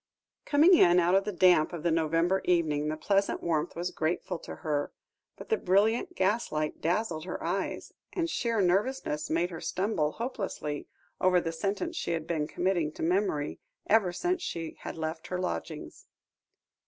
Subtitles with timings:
[0.45, 4.39] Coming in out of the damp of the November evening, the pleasant warmth was grateful
[4.39, 4.91] to her,
[5.37, 10.87] but the brilliant gaslight dazzled her eyes, and sheer nervousness made her stumble hopelessly
[11.19, 15.37] over the sentence she had been committing to memory, ever since she had left her
[15.39, 16.07] lodgings.